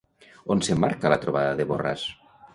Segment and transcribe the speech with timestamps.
[0.55, 2.09] On s'emmarca la trobada de Borràs?